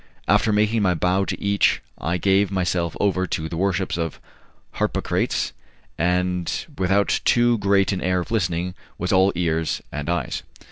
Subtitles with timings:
[0.27, 4.19] After making my bow to each, I gave myself over to the worship of
[4.77, 5.53] Harpocrates,
[5.95, 10.41] and without too great an air of listening was all ears and eyes.